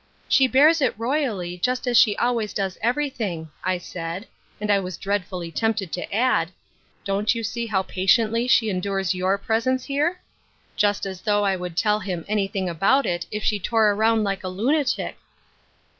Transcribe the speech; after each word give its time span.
'She 0.35 0.47
bears 0.47 0.81
it 0.81 0.97
royally, 0.97 1.59
just 1.59 1.85
as 1.85 1.95
she 1.95 2.17
always 2.17 2.53
does 2.55 2.75
everything,' 2.81 3.51
I 3.63 3.77
said, 3.77 4.25
and 4.59 4.71
I 4.71 4.79
was 4.79 4.97
dreadfully 4.97 5.51
tempted 5.51 5.91
to 5.93 6.11
add: 6.11 6.49
* 6.77 7.03
Don't 7.05 7.35
you 7.35 7.43
see 7.43 7.67
how 7.67 7.83
patiently 7.83 8.47
she 8.47 8.71
endures 8.71 9.13
your 9.13 9.37
presence 9.37 9.85
here?' 9.85 10.19
Just 10.75 11.05
as 11.05 11.21
though 11.21 11.45
I 11.45 11.55
would 11.55 11.77
tell 11.77 11.99
him 11.99 12.25
any 12.27 12.47
thing 12.47 12.67
about 12.67 13.05
it, 13.05 13.27
if 13.29 13.43
she 13.43 13.59
tore 13.59 13.91
around 13.91 14.23
like 14.23 14.43
a 14.43 14.47
lunatic 14.49 15.17